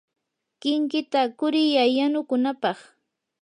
kinkita 0.61 1.21
quriyay 1.37 1.91
yanukunapaq. 1.97 2.77